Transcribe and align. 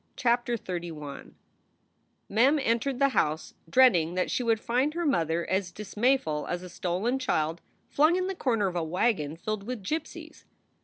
CHAPTER 0.15 0.57
XXXI 0.57 1.33
MEM 2.27 2.57
entered 2.57 2.97
the 2.97 3.09
house 3.09 3.53
dreading 3.69 4.15
that 4.15 4.31
she 4.31 4.41
would 4.41 4.59
find 4.59 4.95
her 4.95 5.05
mother 5.05 5.47
as 5.47 5.71
dismayful 5.71 6.47
as 6.49 6.63
a 6.63 6.69
stolen 6.69 7.19
child 7.19 7.61
flung 7.87 8.15
in 8.15 8.25
the 8.25 8.33
corner 8.33 8.65
of 8.65 8.75
a 8.75 8.83
wagon 8.83 9.37
filled 9.37 9.61
with 9.61 9.83
gypsies. 9.83 10.45